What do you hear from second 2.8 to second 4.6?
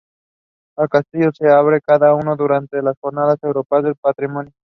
las Jornadas Europeas de Patrimonio.